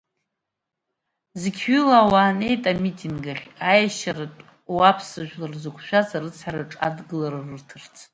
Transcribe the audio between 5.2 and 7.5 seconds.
жәлар зықәшәаз арыцҳараҿы адгылара